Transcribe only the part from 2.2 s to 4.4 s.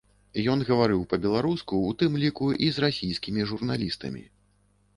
ліку і з расійскімі журналістамі.